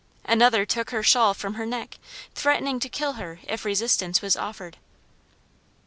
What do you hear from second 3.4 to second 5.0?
if resistance was offered."